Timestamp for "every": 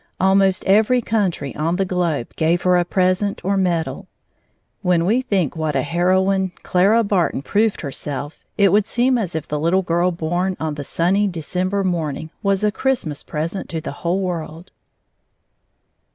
0.65-0.99